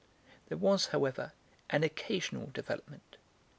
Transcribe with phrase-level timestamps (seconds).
[0.47, 1.33] There was, however,
[1.69, 3.17] an occasional development.